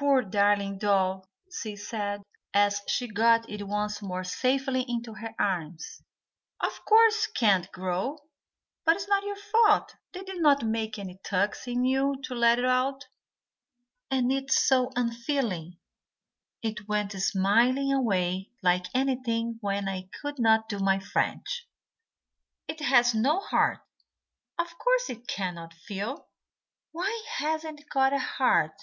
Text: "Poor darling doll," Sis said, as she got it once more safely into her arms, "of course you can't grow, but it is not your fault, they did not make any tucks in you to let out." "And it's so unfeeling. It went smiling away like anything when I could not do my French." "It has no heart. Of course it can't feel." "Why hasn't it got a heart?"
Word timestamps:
"Poor 0.00 0.22
darling 0.22 0.78
doll," 0.78 1.28
Sis 1.50 1.88
said, 1.88 2.22
as 2.54 2.82
she 2.86 3.08
got 3.08 3.50
it 3.50 3.66
once 3.66 4.00
more 4.00 4.22
safely 4.22 4.82
into 4.86 5.14
her 5.14 5.34
arms, 5.40 6.00
"of 6.60 6.84
course 6.84 7.26
you 7.26 7.32
can't 7.34 7.72
grow, 7.72 8.16
but 8.84 8.94
it 8.94 9.02
is 9.02 9.08
not 9.08 9.24
your 9.24 9.34
fault, 9.34 9.96
they 10.12 10.22
did 10.22 10.40
not 10.40 10.62
make 10.64 11.00
any 11.00 11.18
tucks 11.24 11.66
in 11.66 11.82
you 11.84 12.14
to 12.22 12.34
let 12.36 12.64
out." 12.64 13.08
"And 14.08 14.30
it's 14.30 14.64
so 14.68 14.92
unfeeling. 14.94 15.78
It 16.62 16.86
went 16.86 17.10
smiling 17.20 17.92
away 17.92 18.52
like 18.62 18.86
anything 18.94 19.58
when 19.60 19.88
I 19.88 20.08
could 20.22 20.38
not 20.38 20.68
do 20.68 20.78
my 20.78 21.00
French." 21.00 21.66
"It 22.68 22.78
has 22.82 23.16
no 23.16 23.40
heart. 23.40 23.80
Of 24.60 24.78
course 24.78 25.10
it 25.10 25.26
can't 25.26 25.72
feel." 25.74 26.28
"Why 26.92 27.20
hasn't 27.38 27.80
it 27.80 27.88
got 27.88 28.12
a 28.12 28.18
heart?" 28.20 28.80